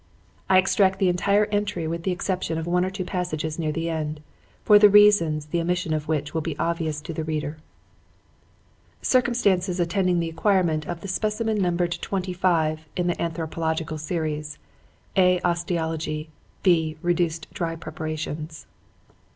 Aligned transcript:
I 0.49 0.57
extract 0.57 0.97
the 0.97 1.09
entry 1.09 1.47
entire 1.51 1.87
with 1.87 2.01
the 2.01 2.09
exception 2.11 2.57
of 2.57 2.65
one 2.65 2.83
or 2.83 2.89
two 2.89 3.05
passages 3.05 3.59
near 3.59 3.71
the 3.71 3.87
end, 3.87 4.21
the 4.65 4.89
reasons 4.89 5.45
for 5.45 5.51
the 5.51 5.61
omission 5.61 5.93
of 5.93 6.07
which 6.07 6.33
will 6.33 6.41
be 6.41 6.57
obvious 6.57 7.01
to 7.01 7.13
the 7.13 7.23
reader. 7.23 7.57
"Circumstances 9.03 9.79
attending 9.79 10.19
the 10.19 10.27
acquirement 10.29 10.87
of 10.87 11.01
the 11.01 11.07
specimen 11.07 11.61
numbered 11.61 11.99
'twenty 12.01 12.33
five' 12.33 12.87
in 12.95 13.05
the 13.05 13.21
Anthropological 13.21 13.99
Series 13.99 14.57
(A. 15.15 15.39
Osteology. 15.41 16.29
B. 16.63 16.97
Reduced 17.03 17.45
dry 17.53 17.75
preparations). 17.75 18.65